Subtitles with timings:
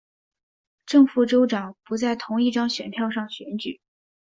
[0.87, 3.79] 正副州长不在同一张选票上选举。